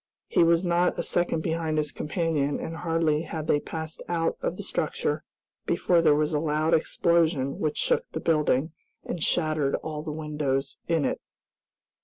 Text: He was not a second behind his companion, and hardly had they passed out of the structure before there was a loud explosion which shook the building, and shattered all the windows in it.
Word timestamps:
He 0.27 0.43
was 0.43 0.65
not 0.65 0.97
a 0.97 1.03
second 1.03 1.41
behind 1.43 1.77
his 1.77 1.91
companion, 1.91 2.59
and 2.59 2.77
hardly 2.77 3.21
had 3.21 3.45
they 3.45 3.59
passed 3.59 4.01
out 4.09 4.35
of 4.41 4.57
the 4.57 4.63
structure 4.63 5.23
before 5.67 6.01
there 6.01 6.15
was 6.15 6.33
a 6.33 6.39
loud 6.39 6.73
explosion 6.73 7.59
which 7.59 7.77
shook 7.77 8.09
the 8.11 8.19
building, 8.19 8.71
and 9.05 9.21
shattered 9.21 9.75
all 9.83 10.01
the 10.01 10.11
windows 10.11 10.79
in 10.87 11.05
it. 11.05 11.21